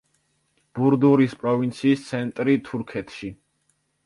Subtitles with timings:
[0.79, 3.31] ბურდურის პროვინციის ცენტრი თურქეთში.